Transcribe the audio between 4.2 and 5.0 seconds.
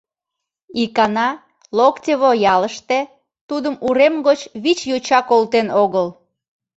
гоч вич